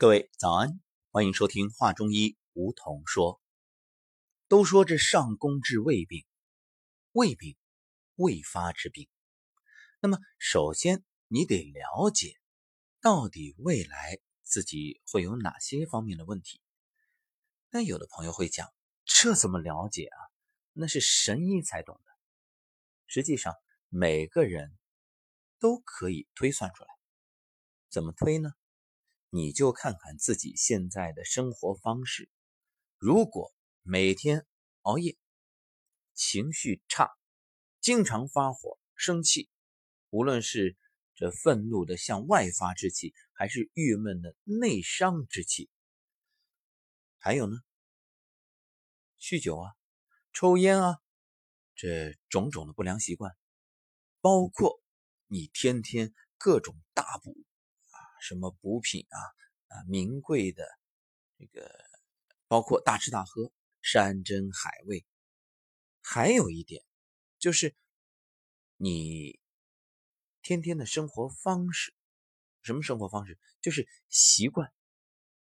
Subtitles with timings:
[0.00, 0.80] 各位早安，
[1.10, 3.40] 欢迎收听《话中医》，梧桐说。
[4.46, 6.24] 都说这上工治未病，
[7.10, 7.56] 未病
[8.14, 9.08] 未发之病。
[9.98, 12.36] 那么，首先你得了解，
[13.00, 16.60] 到底未来自己会有哪些方面的问题。
[17.68, 18.72] 那有的朋友会讲，
[19.04, 20.18] 这怎么了解啊？
[20.74, 22.12] 那是神医才懂的。
[23.08, 23.52] 实际上，
[23.88, 24.78] 每个人
[25.58, 26.90] 都可以推算出来。
[27.90, 28.52] 怎么推呢？
[29.30, 32.30] 你就看看自己现在的生活方式，
[32.96, 34.46] 如果每天
[34.80, 35.18] 熬夜、
[36.14, 37.10] 情绪差、
[37.80, 39.50] 经常发火、生气，
[40.08, 40.78] 无论是
[41.14, 45.68] 这愤怒的向外发之气，还是郁闷的内伤之气，
[47.18, 47.58] 还有呢，
[49.20, 49.72] 酗酒啊、
[50.32, 50.96] 抽烟啊，
[51.74, 53.36] 这种种的不良习惯，
[54.22, 54.80] 包括
[55.26, 57.36] 你天天各种大补。
[58.20, 59.18] 什么补品啊
[59.68, 60.66] 啊，名贵的
[61.38, 61.70] 这个，
[62.46, 63.52] 包括大吃大喝、
[63.82, 65.04] 山珍海味。
[66.00, 66.82] 还有一点，
[67.38, 67.76] 就是
[68.76, 69.38] 你
[70.42, 71.94] 天天的生活方式，
[72.62, 73.38] 什么生活方式？
[73.60, 74.72] 就是习惯。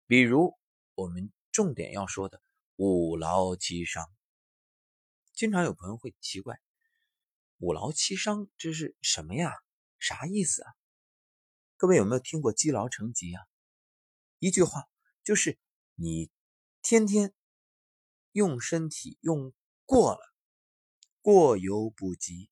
[0.08, 0.58] 比如
[0.96, 2.42] 我们重点要说的
[2.76, 4.06] 五劳七伤。
[5.34, 6.60] 经常有朋友会奇怪，
[7.58, 9.54] 五劳七伤这是什么呀？
[10.00, 10.77] 啥意思啊？
[11.80, 13.46] 各位有没有听过积劳成疾啊？
[14.40, 14.90] 一句话
[15.24, 15.60] 就是
[15.94, 16.32] 你
[16.82, 17.36] 天天
[18.32, 19.54] 用身体用
[19.86, 20.20] 过了，
[21.22, 22.50] 过犹不及，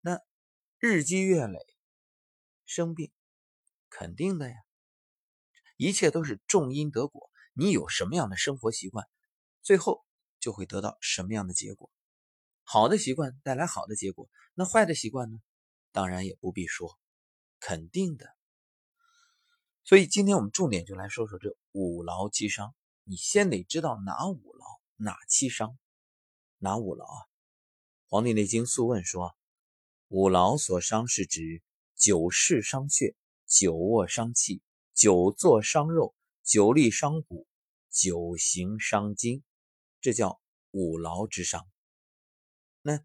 [0.00, 0.22] 那
[0.78, 1.58] 日积月累
[2.64, 3.12] 生病
[3.90, 4.56] 肯定的呀。
[5.76, 9.06] 一切都是种因得果，你有什么样的生活习惯，
[9.60, 10.02] 最后
[10.40, 11.90] 就会得到什么样的结果。
[12.62, 15.38] 好的习惯带来好的结果，那坏的习惯呢？
[15.92, 16.98] 当然也不必说，
[17.60, 18.35] 肯定的。
[19.86, 22.74] 所以今天我们重点就来说说这五劳七伤。
[23.04, 24.64] 你先得知道哪五劳
[24.96, 25.78] 哪七伤，
[26.58, 27.22] 哪五劳啊？
[28.08, 29.36] 《黄帝内经素问》说，
[30.08, 31.62] 五劳所伤是指
[31.94, 33.14] 久视伤血，
[33.46, 34.60] 久卧伤气，
[34.92, 37.46] 久坐伤肉，久立伤骨，
[37.88, 39.44] 久行伤筋，
[40.00, 40.40] 这叫
[40.72, 41.64] 五劳之伤。
[42.82, 43.04] 那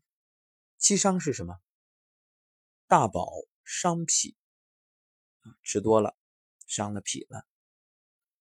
[0.80, 1.60] 七伤是什么？
[2.88, 3.30] 大饱
[3.64, 4.36] 伤脾，
[5.62, 6.18] 吃多了。
[6.72, 7.46] 伤了脾了，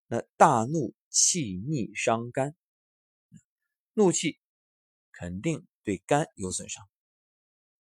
[0.07, 2.55] 那大怒气逆伤肝，
[3.95, 4.39] 怒气
[5.11, 6.89] 肯定对肝有损伤。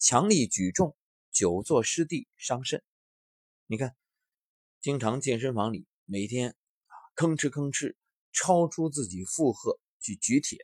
[0.00, 0.96] 强力举重、
[1.30, 2.82] 久坐湿地伤肾。
[3.66, 3.94] 你看，
[4.80, 7.94] 经常健身房里每天啊吭哧吭哧
[8.32, 10.58] 超出自己负荷去举铁，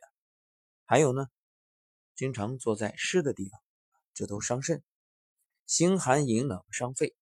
[0.87, 1.29] 还有呢，
[2.17, 3.63] 经常坐在湿的地方，
[4.13, 4.83] 这都伤肾。
[5.67, 7.15] 心寒饮冷伤肺。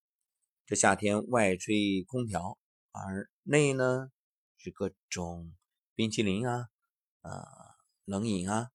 [0.67, 2.59] 这夏天外吹空调，
[2.91, 4.11] 而内呢
[4.57, 5.55] 是各种
[5.95, 6.69] 冰淇淋啊、
[7.21, 7.47] 呃
[8.05, 8.73] 冷饮啊，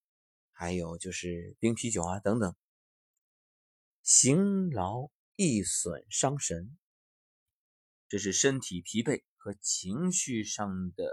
[0.53, 2.55] 还有就是冰啤酒啊等等。
[4.03, 6.77] 行劳易损伤神，
[8.07, 11.11] 这是身体疲惫和情绪上的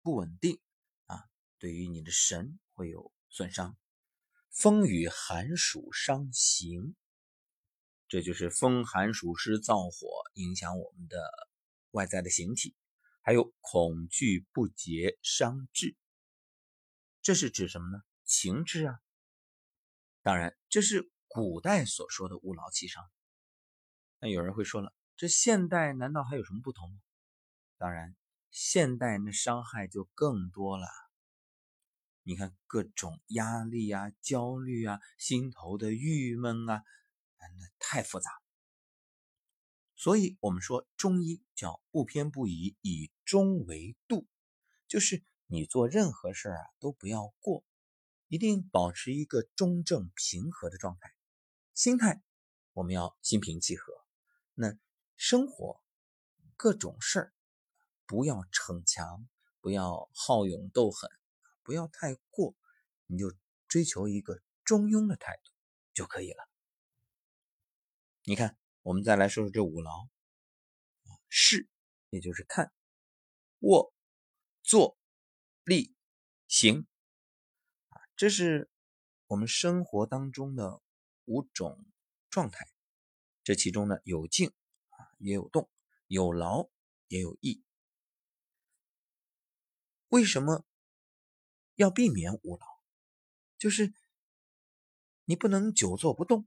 [0.00, 0.60] 不稳定
[1.06, 1.24] 啊，
[1.58, 3.76] 对于你的神会有损伤。
[4.48, 6.94] 风雨寒暑伤形。
[8.08, 11.30] 这就是风寒暑湿燥火影响我们的
[11.90, 12.74] 外在的形体，
[13.20, 15.94] 还有恐惧不节伤志。
[17.20, 18.02] 这是指什么呢？
[18.24, 18.98] 情志啊。
[20.22, 23.04] 当然，这是古代所说的五劳七伤。
[24.20, 26.96] 那有人会说了，这现代难道还有什么不同吗？
[27.76, 28.16] 当然，
[28.50, 30.86] 现代那伤害就更多了。
[32.22, 36.82] 你看各种压力啊、焦虑啊、心头的郁闷啊。
[37.58, 38.30] 那太复杂，
[39.96, 44.26] 所以我们说中医叫不偏不倚，以中为度，
[44.86, 47.64] 就是你做任何事儿啊都不要过，
[48.28, 51.14] 一定保持一个中正平和的状态，
[51.74, 52.22] 心态
[52.72, 53.92] 我们要心平气和。
[54.54, 54.76] 那
[55.16, 55.80] 生活
[56.56, 57.34] 各种事儿
[58.06, 59.28] 不要逞强，
[59.60, 61.10] 不要好勇斗狠，
[61.62, 62.56] 不要太过，
[63.06, 63.32] 你就
[63.68, 65.52] 追求一个中庸的态度
[65.94, 66.47] 就可以了。
[68.28, 70.06] 你看，我们再来说说这五劳，
[71.30, 71.66] 视，
[72.10, 72.70] 也就是看，
[73.60, 73.90] 卧、
[74.62, 74.98] 坐、
[75.64, 75.94] 立、
[76.46, 76.86] 行，
[77.88, 78.68] 啊，这是
[79.28, 80.82] 我们生活当中的
[81.24, 81.86] 五种
[82.28, 82.68] 状态。
[83.42, 84.52] 这其中呢，有静
[84.90, 85.70] 啊，也有动；
[86.06, 86.68] 有劳，
[87.06, 87.64] 也有逸。
[90.08, 90.66] 为什么
[91.76, 92.66] 要避免五劳？
[93.56, 93.94] 就是
[95.24, 96.46] 你不能久坐不动，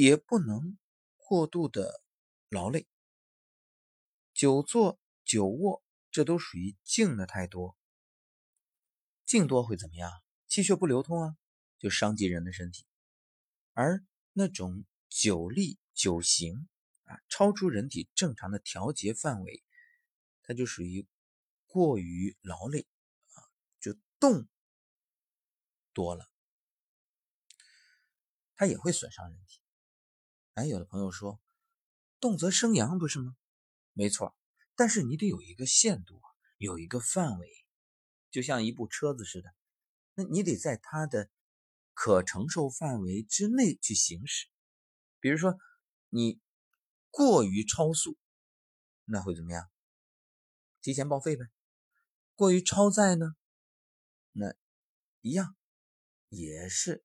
[0.00, 0.78] 也不能。
[1.16, 2.02] 过度的
[2.48, 2.88] 劳累，
[4.34, 5.80] 久坐久卧
[6.10, 7.76] 这都属于静的太多。
[9.24, 10.10] 静多会怎么样？
[10.48, 11.36] 气血不流通啊，
[11.78, 12.84] 就伤及人的身体。
[13.74, 16.68] 而那种久立久行
[17.04, 19.62] 啊，超出人体正常的调节范围，
[20.42, 21.06] 它就属于
[21.68, 22.88] 过于劳累
[23.34, 23.38] 啊，
[23.78, 24.48] 就动
[25.92, 26.28] 多了，
[28.56, 29.59] 它也会损伤人体。
[30.60, 31.40] 哎，有的朋友说，
[32.20, 33.34] 动则生阳，不是吗？
[33.94, 34.36] 没错，
[34.74, 36.20] 但是你得有一个限度，
[36.58, 37.48] 有一个范围。
[38.30, 39.54] 就像一部车子似的，
[40.12, 41.30] 那你得在它的
[41.94, 44.48] 可承受范围之内去行驶。
[45.18, 45.58] 比如说，
[46.10, 46.38] 你
[47.10, 48.18] 过于超速，
[49.06, 49.66] 那会怎么样？
[50.82, 51.46] 提前报废呗。
[52.34, 53.34] 过于超载呢，
[54.32, 54.54] 那
[55.22, 55.56] 一样
[56.28, 57.02] 也是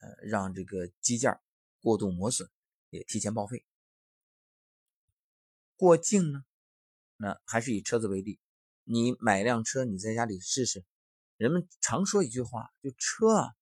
[0.00, 1.40] 呃让这个机件
[1.80, 2.50] 过度磨损，
[2.92, 3.64] 也提前报废。
[5.76, 6.44] 过境呢，
[7.16, 8.38] 那还是以车子为例。
[8.84, 10.84] 你买辆车，你在家里试试。
[11.38, 13.54] 人们常说一句话，就车啊，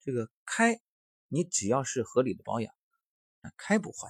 [0.00, 0.80] 这个开，
[1.26, 2.72] 你只要是合理的保养，
[3.56, 4.08] 开不坏；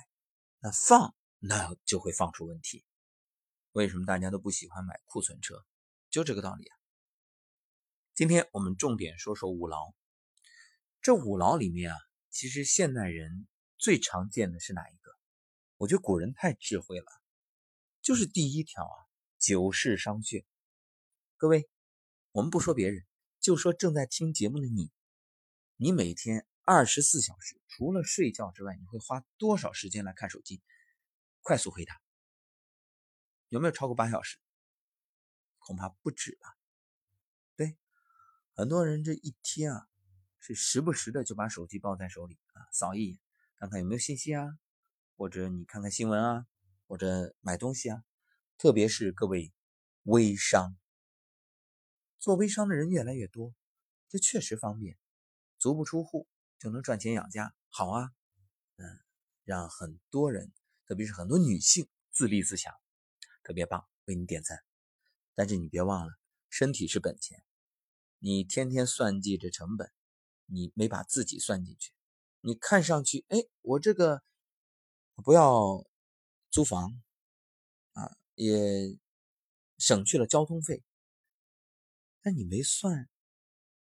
[0.59, 2.85] 那放，那就会放出问题。
[3.73, 5.65] 为什么大家都不喜欢买库存车？
[6.11, 6.77] 就这个道理啊。
[8.15, 9.95] 今天我们重点说说五劳。
[11.01, 11.99] 这五劳里面啊，
[12.29, 13.49] 其实现代人
[13.83, 15.11] 最常见的是哪一个？
[15.77, 17.07] 我觉得古人太智慧了，
[18.01, 18.97] 就是第一条啊。
[19.41, 20.47] 久视伤血，
[21.37, 21.69] 各位，
[22.31, 23.05] 我们不说别人，
[23.41, 24.93] 就说正在听节目的你，
[25.75, 30.63] 你每天二十四小时除了睡觉之外，你会花多少时间来看手机？
[31.41, 32.01] 快速回答，
[33.49, 34.39] 有没有超过八小时？
[35.59, 36.57] 恐怕不止吧。
[37.57, 37.77] 对，
[38.55, 39.89] 很多人这一天啊，
[40.39, 43.19] 是时不时的就把手机抱在手里啊，扫一眼，
[43.63, 44.59] 看看有没有信息啊，
[45.17, 46.47] 或者你看看新闻啊，
[46.89, 48.03] 或者买东西啊。
[48.59, 49.53] 特别是各位
[50.03, 50.77] 微商，
[52.19, 53.55] 做微商的人越来越多，
[54.09, 54.99] 这确实方便，
[55.61, 56.27] 足不出户
[56.59, 58.11] 就能赚钱养家，好啊，
[58.79, 58.99] 嗯，
[59.45, 60.53] 让很多人，
[60.85, 62.75] 特别是很多女性自立自强，
[63.45, 64.59] 特别棒，为你点赞。
[65.37, 66.13] 但是你别忘了，
[66.51, 67.45] 身体是本钱，
[68.19, 69.93] 你天天算计着成本，
[70.47, 71.93] 你没把自己算进去，
[72.43, 74.23] 你看上去，哎，我这个
[75.25, 75.87] 不要
[76.51, 77.03] 租房
[77.95, 78.17] 啊。
[78.35, 78.99] 也
[79.79, 80.83] 省去了交通费，
[82.23, 83.09] 但你没算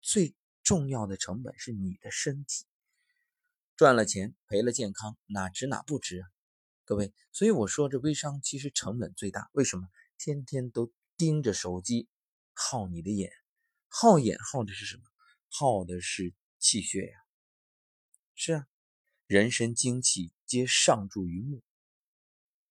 [0.01, 2.65] 最重要的成本是你的身体，
[3.75, 6.27] 赚了钱赔了健康，哪值哪不值啊？
[6.85, 9.87] 各位，所以我说这微商其实成本最大，为什么？
[10.17, 12.07] 天天都盯着手机，
[12.53, 13.31] 耗你的眼，
[13.89, 15.03] 耗眼耗的是什么？
[15.49, 17.18] 耗的是气血呀。
[18.41, 18.65] 是啊，
[19.27, 21.61] 人身精气皆上注于目。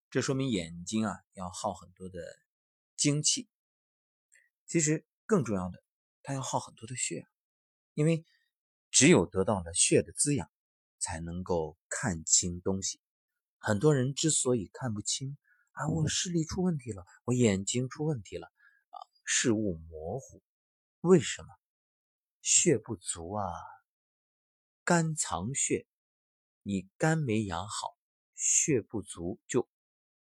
[0.08, 2.18] 这说明眼睛啊要耗很多的
[2.96, 3.50] 精气，
[4.64, 5.84] 其实更重要的，
[6.22, 7.28] 它要耗很多的血，
[7.92, 8.24] 因为
[8.90, 10.50] 只有得到了血的滋养，
[10.98, 12.98] 才能够看清东西。
[13.58, 15.36] 很多人之所以看不清
[15.72, 18.46] 啊，我视力出问题了，我眼睛出问题了
[18.88, 20.42] 啊，视物模糊，
[21.02, 21.48] 为什么？
[22.40, 23.44] 血不足啊，
[24.88, 25.86] 肝藏血，
[26.62, 27.94] 你肝没养好，
[28.34, 29.68] 血不足就。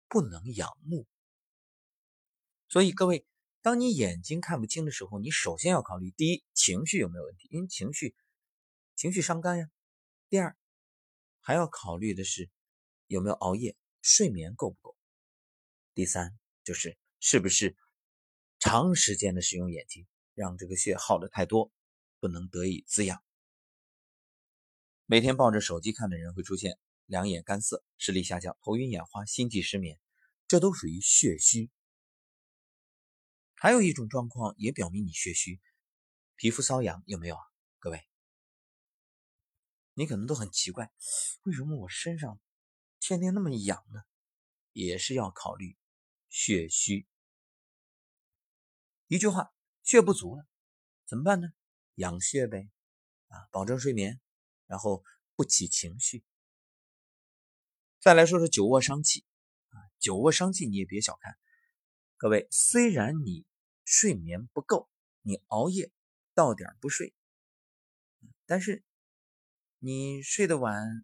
[0.07, 1.07] 不能养目，
[2.67, 3.25] 所以各位，
[3.61, 7.47] 当你眼睛看不清的时候，你首先要考虑：第一，情绪有没有问题？
[7.49, 8.13] 因为情绪，
[8.93, 9.71] 情绪伤肝呀。
[10.27, 10.55] 第二，
[11.39, 12.51] 还要考虑的是
[13.07, 14.97] 有没有熬夜，睡眠够不够。
[15.95, 17.77] 第三，就是是不是
[18.59, 21.71] 长时间的使用眼睛，让这个血耗的太多，
[22.19, 23.23] 不能得以滋养。
[25.11, 26.79] 每天抱着手机看的人会出现。
[27.05, 29.99] 两眼干涩、视力下降、头晕眼花、心悸失眠，
[30.47, 31.69] 这都属于血虚。
[33.53, 35.59] 还有一种状况也表明你血虚，
[36.37, 37.41] 皮肤瘙痒有没有啊？
[37.79, 38.07] 各位，
[39.95, 40.89] 你可能都很奇怪，
[41.43, 42.39] 为什么我身上
[43.01, 44.03] 天天那么痒呢？
[44.71, 45.75] 也是要考虑
[46.29, 47.05] 血虚。
[49.07, 49.53] 一句话，
[49.83, 50.47] 血不足了，
[51.05, 51.49] 怎么办呢？
[51.95, 52.69] 养血呗，
[53.27, 54.21] 啊，保证睡眠，
[54.71, 55.03] 然后
[55.35, 56.23] 不起情绪。
[57.99, 59.25] 再来说说久卧伤气
[59.67, 61.37] 啊，久卧伤气你也别小看，
[62.15, 63.45] 各位，虽然你
[63.83, 64.89] 睡眠不够，
[65.23, 65.91] 你熬夜
[66.33, 67.13] 到点不睡，
[68.45, 68.81] 但是
[69.77, 71.03] 你睡得晚，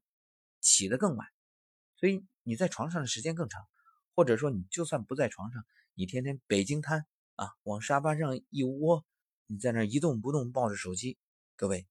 [0.62, 1.28] 起得更晚，
[1.98, 3.68] 所以你在床上的时间更长，
[4.16, 7.06] 或者说你就算不在床上，你天天北京瘫
[7.36, 9.06] 啊，往沙发上一窝，
[9.46, 11.18] 你在那一动不动抱着手机，
[11.58, 11.86] 各位，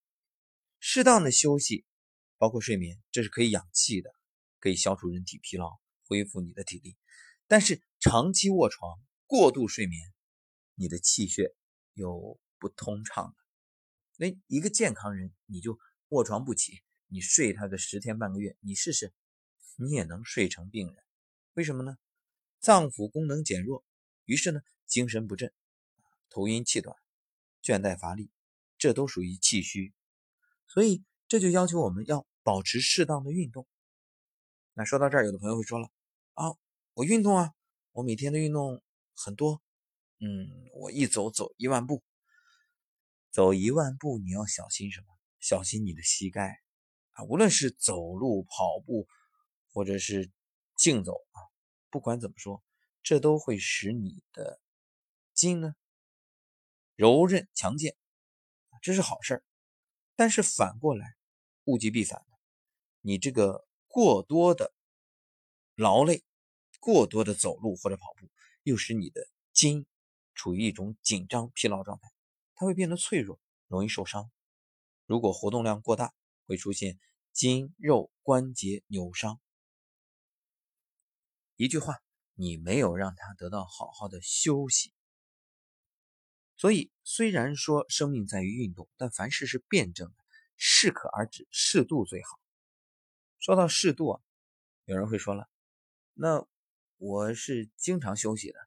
[0.89, 1.85] 适当的休息，
[2.39, 4.15] 包括睡眠，这是可以养气的。
[4.61, 6.97] 可以消除人体疲劳，恢复你的体力，
[7.49, 10.15] 但是长期卧床过度睡眠，
[10.77, 11.57] 你的气血
[11.95, 13.35] 又不通畅了。
[14.17, 15.77] 那一个健康人，你就
[16.11, 19.13] 卧床不起，你睡他个十天半个月，你试试，
[19.75, 20.97] 你也能睡成病人。
[21.55, 21.99] 为什么呢？
[22.61, 23.85] 脏腑功能减弱，
[24.25, 25.53] 于是呢，精神不振，
[26.31, 26.97] 头晕气短，
[27.61, 28.31] 倦怠乏力，
[28.79, 29.93] 这都属于气虚。
[30.67, 33.67] 所以这就要求我们要保持适当的运动。
[34.75, 35.89] 那说到这儿，有的朋友会说了
[36.35, 36.55] 啊，
[36.95, 37.55] 我运动啊，
[37.93, 38.83] 我每天的运动
[39.15, 39.63] 很多，
[40.21, 42.03] 嗯，我一走走一万步，
[43.31, 45.07] 走一万步你要小心什么？
[45.39, 46.61] 小心你的膝盖
[47.13, 49.07] 啊，无论是走路、跑步，
[49.73, 50.31] 或者是
[50.77, 51.39] 竞走啊，
[51.89, 52.63] 不管怎么说，
[53.03, 54.61] 这都会使你的
[55.33, 55.75] 筋呢
[56.97, 57.97] 柔韧强健，
[58.83, 59.45] 这是好事儿。
[60.17, 61.15] 但是反过来，
[61.67, 62.27] 物极必反
[63.03, 63.65] 你这个。
[63.89, 64.75] 过多的
[65.75, 66.23] 劳累，
[66.81, 68.29] 过多的走路或者跑步，
[68.63, 69.87] 又使你的筋
[70.35, 72.13] 处于一种紧张疲劳状态，
[72.55, 74.31] 它会变得脆弱，容易受伤。
[75.07, 76.13] 如果活动量过大，
[76.45, 77.01] 会出现
[77.33, 79.41] 筋肉关节扭伤。
[81.55, 82.03] 一句话，
[82.35, 84.93] 你没有让它得到好好的休息。
[86.57, 90.25] 所以，虽然说生命在于运动，但凡事是辩证的，
[90.57, 92.41] 适可而止，适度最好。
[93.39, 94.21] 说到适度啊，
[94.87, 95.51] 有人会说了，
[96.15, 96.47] 那
[96.97, 98.59] 我是经常休息的。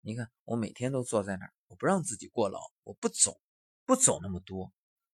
[0.00, 3.40] 你看，我每天都坐在那儿，我不让自己过劳，我不走，
[3.84, 4.72] 不走那么多，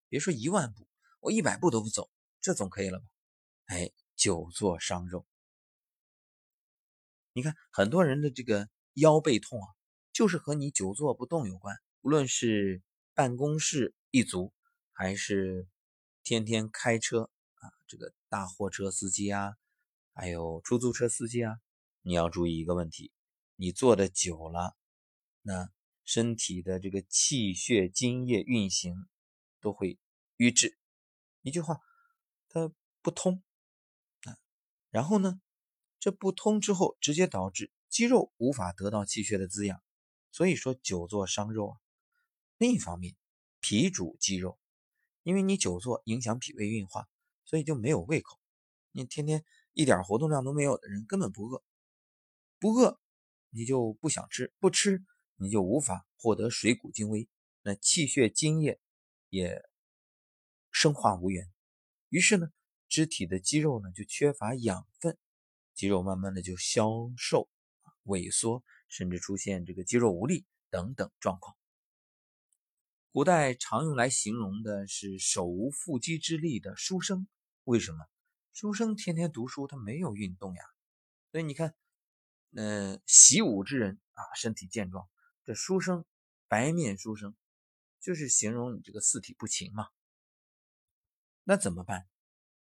[0.09, 0.87] 别说一万步，
[1.19, 2.11] 我一百步都不走，
[2.41, 3.07] 这总可以了吧？
[3.67, 5.27] 哎，久坐伤肉。
[7.33, 9.69] 你看，很多人的这个腰背痛啊，
[10.13, 11.77] 就是和你久坐不动有关。
[12.03, 14.55] 无论是办公室一族，
[14.93, 15.69] 还是
[16.23, 17.69] 天天开车啊。
[17.87, 19.57] 这个大货车司机啊，
[20.15, 21.61] 还有出租车司机啊，
[22.01, 23.13] 你要注意一个问题：
[23.57, 24.79] 你坐的久了，
[25.43, 25.71] 那
[26.03, 29.07] 身体的这个气血津液运行
[29.61, 29.99] 都会
[30.39, 30.79] 瘀滞。
[31.43, 31.81] 一句话，
[32.49, 33.43] 它不通
[34.23, 34.39] 啊。
[34.89, 35.43] 然后呢，
[35.99, 39.83] 这不通之后，直接导致肌肉无法得到气血的滋养，
[40.33, 41.77] 所以说久坐伤肉啊。
[42.61, 43.17] 另一方面，
[43.61, 44.59] 脾主肌肉，
[45.23, 47.09] 因为你久坐影响脾胃运化。
[47.47, 48.39] 所以就没有胃口，
[48.93, 51.65] 你天天一点活动量都没有的人根本不饿，
[52.61, 53.01] 不饿
[53.49, 55.03] 你就不想吃，不吃
[55.35, 57.29] 你就无法获得水谷精微，
[57.63, 58.79] 那气血津液
[59.31, 59.65] 也
[60.71, 61.51] 生化无源，
[62.09, 62.53] 于是呢，
[62.89, 65.19] 肢体的肌肉呢就缺乏养分，
[65.75, 67.49] 肌肉慢慢的就消瘦、
[68.05, 71.57] 萎缩，甚至出现这个肌肉无力等等状况。
[73.13, 77.27] 古代常用来形容的是手无缚鸡之力的书生。
[77.65, 78.07] 为什么
[78.53, 80.63] 书生天天读书，他没有运动呀？
[81.33, 81.75] 所以你看，
[82.55, 85.09] 呃，习武之人啊，身体健壮；
[85.45, 86.05] 这书生，
[86.47, 87.35] 白面书生，
[87.99, 89.89] 就是形容你这个四体不勤嘛。
[91.43, 92.07] 那怎么办？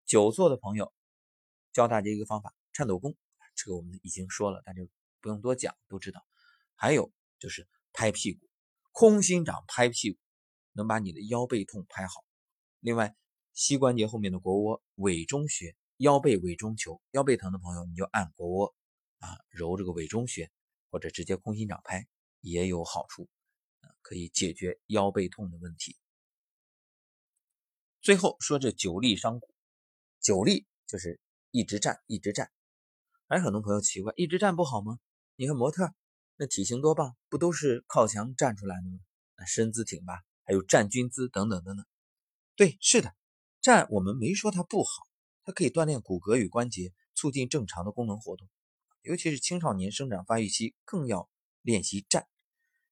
[0.07, 0.95] 久坐的朋友
[1.75, 3.14] 教大家一个方法：颤抖功。
[3.55, 4.81] 这个我们已经说了，大家
[5.21, 6.25] 不用多讲，都知道。
[6.75, 8.49] 还有就是拍屁股，
[8.93, 10.19] 空心掌拍屁股，
[10.78, 12.25] 能把你的腰背痛拍好。
[12.80, 13.14] 另外。
[13.54, 17.02] 膝关节后面的腘窝委中穴，腰背委中求。
[17.11, 18.73] 腰背疼的朋友，你就按腘窝
[19.18, 20.49] 啊，揉这个委中穴，
[20.92, 22.06] 或者直接空心掌拍
[22.40, 23.28] 也有好处，
[24.00, 25.97] 可以解决腰背痛的问题。
[28.00, 29.52] 最后说这久立伤骨，
[30.20, 31.18] 久立就是
[31.50, 32.52] 一直站一直站。
[33.26, 35.00] 还很多朋友奇怪，一直站不好吗？
[35.35, 35.92] 你看模特
[36.37, 39.00] 那体型多棒，不都是靠墙站出来的吗？
[39.37, 41.85] 那身姿挺拔，还有站军姿等等等等。
[42.57, 43.14] 对，是的。
[43.61, 45.07] 站我们没说它不好，
[45.45, 48.49] 它可以锻炼骨骼与关节，促进正常的功能活动。
[49.02, 51.28] 尤其是青少年生长发育期，更要
[51.61, 52.26] 练习站。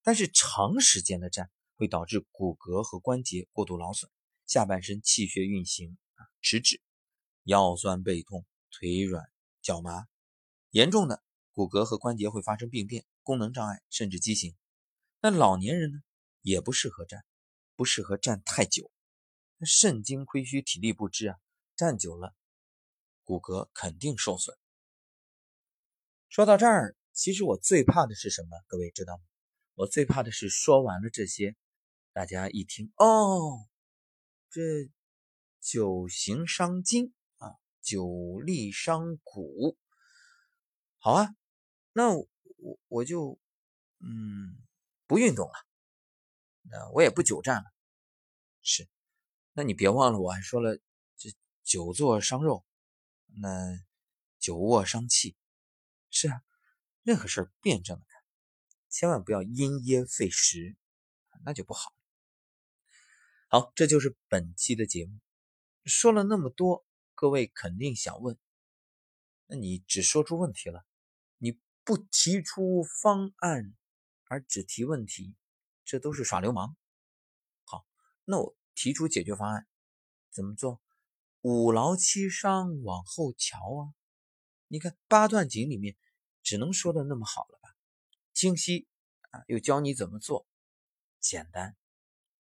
[0.02, 4.10] 但是长时间的站会导致骨骼和关节过度劳损，
[4.46, 6.82] 下半身气血运行啊迟滞，
[7.44, 9.24] 腰酸背痛、腿软
[9.62, 10.06] 脚麻，
[10.72, 11.22] 严重的
[11.52, 14.54] 骨骼和关节会发生病变、功能障碍甚至畸形。
[15.22, 15.98] 那老年人呢，
[16.42, 17.24] 也不适合站，
[17.76, 18.90] 不适合站太久。
[19.58, 21.38] 那肾精亏虚，体力不支啊，
[21.76, 22.34] 站久了，
[23.24, 24.56] 骨骼肯定受损。
[26.28, 28.58] 说到这儿，其实我最怕的是什么？
[28.66, 29.22] 各位知道吗？
[29.74, 31.54] 我最怕的是说完了这些，
[32.12, 33.68] 大家一听哦，
[34.50, 34.60] 这
[35.60, 39.76] 久行伤筋啊，久立伤骨。
[40.98, 41.28] 好啊，
[41.92, 42.26] 那我
[42.88, 43.38] 我就
[44.00, 44.56] 嗯
[45.06, 45.54] 不运动了，
[46.68, 47.72] 那我也不久站了，
[48.62, 48.88] 是。
[49.52, 50.78] 那你别忘了，我还说了，
[51.16, 51.30] 这
[51.62, 52.64] 久坐伤肉，
[53.26, 53.78] 那
[54.38, 55.36] 久卧伤气，
[56.10, 56.42] 是啊，
[57.02, 58.22] 任何事儿辩证的看，
[58.88, 60.76] 千万不要因噎废食，
[61.44, 61.94] 那就不好。
[63.48, 65.20] 好，这就是本期的节目。
[65.84, 68.36] 说了那么多，各位肯定想问：
[69.46, 70.84] 那你只说出问题了，
[71.38, 73.74] 你不提出方案，
[74.24, 75.34] 而只提问题，
[75.86, 76.76] 这都是耍流氓。
[77.64, 77.86] 好，
[78.24, 79.66] 那我提出解决方案，
[80.32, 80.82] 怎么做？
[81.42, 83.94] 五劳七伤，往后瞧啊！
[84.66, 85.96] 你看八段锦里面，
[86.42, 87.76] 只能说的那么好了吧？
[88.34, 88.88] 清晰
[89.30, 90.44] 啊，又教你怎么做，
[91.20, 91.76] 简单，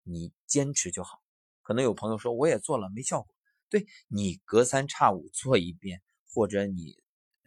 [0.02, 1.22] 你坚持就好。
[1.62, 3.32] 可能有朋友说，我也做了没效果。
[3.68, 7.00] 对你隔三差五做一遍，或者你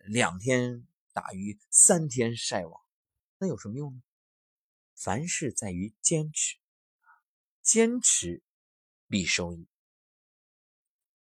[0.05, 2.81] 两天打鱼三天晒网，
[3.37, 4.01] 那有什么用呢？
[4.99, 6.57] 凡事在于坚持，
[7.61, 8.43] 坚持
[9.07, 9.65] 必收益。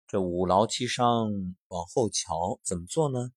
[0.05, 3.33] 这五劳七伤往后瞧，怎么做呢？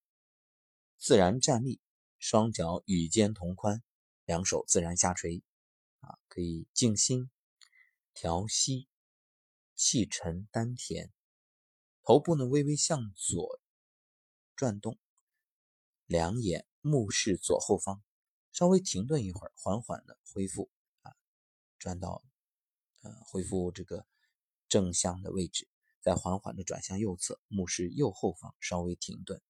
[0.98, 1.80] 自然站立，
[2.18, 3.82] 双脚与肩同宽，
[4.26, 5.42] 两手自然下垂，
[6.00, 7.30] 啊，可以静心
[8.12, 8.86] 调息，
[9.74, 11.10] 气沉丹田，
[12.02, 13.58] 头部呢微微向左
[14.54, 14.98] 转动，
[16.04, 18.02] 两眼目视左后方，
[18.52, 20.70] 稍微停顿一会儿，缓缓的恢复
[21.02, 21.14] 啊，
[21.78, 22.22] 转到
[23.02, 24.06] 呃恢复这个
[24.68, 25.68] 正向的位置。
[26.00, 29.42] 再缓缓的转向右侧，目视右后方，稍微停顿，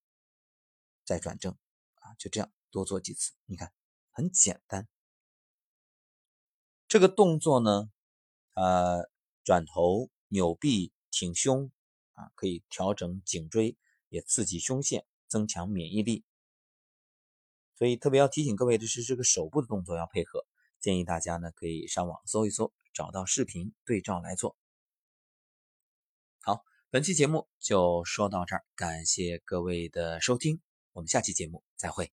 [1.05, 1.53] 再转正，
[1.97, 3.33] 啊，就这样多做几次。
[3.45, 3.73] 你看，
[4.11, 4.89] 很简单。
[6.89, 7.93] 这个动作呢，
[8.55, 9.11] 呃，
[9.45, 11.71] 转头、扭臂、挺胸，
[12.15, 13.77] 啊，可以调整颈椎，
[14.09, 16.25] 也刺激胸腺，增强免疫力。
[17.79, 20.45] 所以特别要提醒各位的是，这个手部的动作要配合。
[20.81, 24.57] 建议大家呢，可以上网搜一搜，找到视频对照来做。
[26.41, 30.61] 好本期节目就说到这儿，感谢各位的收听，
[30.93, 32.07] 我们下期节目再会。